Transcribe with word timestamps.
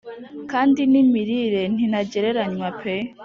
kandi 0.51 0.81
n’imirire 0.91 1.61
ni 1.73 1.85
ntagereranywa 1.91 2.69
pe! 2.81 2.95